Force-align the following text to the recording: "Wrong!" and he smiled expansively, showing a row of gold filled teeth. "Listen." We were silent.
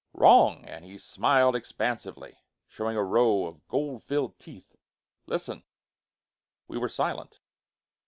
"Wrong!" 0.13 0.65
and 0.65 0.83
he 0.83 0.97
smiled 0.97 1.55
expansively, 1.55 2.35
showing 2.67 2.97
a 2.97 3.03
row 3.03 3.45
of 3.45 3.67
gold 3.67 4.03
filled 4.03 4.39
teeth. 4.39 4.75
"Listen." 5.27 5.63
We 6.67 6.79
were 6.79 6.89
silent. 6.89 7.39